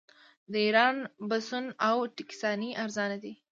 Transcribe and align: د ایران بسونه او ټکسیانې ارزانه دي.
د 0.51 0.53
ایران 0.65 0.97
بسونه 1.29 1.69
او 1.87 1.95
ټکسیانې 2.15 2.69
ارزانه 2.83 3.17
دي. 3.23 3.33